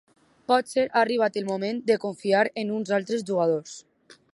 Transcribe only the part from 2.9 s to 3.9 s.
altres jugadors.